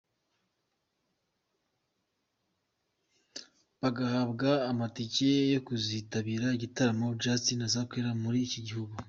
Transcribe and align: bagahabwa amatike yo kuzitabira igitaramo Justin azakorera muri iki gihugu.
bagahabwa 3.81 4.49
amatike 4.71 5.29
yo 5.53 5.59
kuzitabira 5.67 6.47
igitaramo 6.57 7.07
Justin 7.23 7.59
azakorera 7.67 8.11
muri 8.23 8.39
iki 8.47 8.61
gihugu. 8.69 8.95